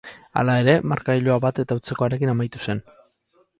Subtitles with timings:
[0.41, 2.85] Hala ere, markagailua bat eta hutsekoarekin amaitu zen.